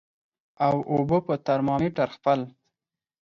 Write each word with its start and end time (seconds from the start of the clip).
او 0.65 0.75
اوبو 0.91 1.17
په 1.27 1.33
ترمامیټر 1.47 2.07
خپل 2.17 2.39